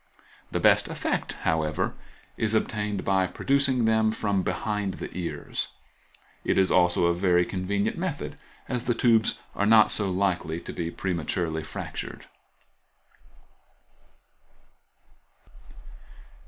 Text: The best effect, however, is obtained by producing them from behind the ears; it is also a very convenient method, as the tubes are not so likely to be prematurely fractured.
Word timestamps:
The 0.49 0.59
best 0.59 0.87
effect, 0.87 1.33
however, 1.43 1.93
is 2.35 2.55
obtained 2.55 3.05
by 3.05 3.27
producing 3.27 3.85
them 3.85 4.11
from 4.11 4.41
behind 4.41 4.95
the 4.95 5.15
ears; 5.15 5.67
it 6.43 6.57
is 6.57 6.71
also 6.71 7.05
a 7.05 7.13
very 7.13 7.45
convenient 7.45 7.99
method, 7.99 8.35
as 8.67 8.85
the 8.85 8.95
tubes 8.95 9.37
are 9.53 9.67
not 9.67 9.91
so 9.91 10.09
likely 10.09 10.59
to 10.61 10.73
be 10.73 10.89
prematurely 10.89 11.61
fractured. 11.61 12.25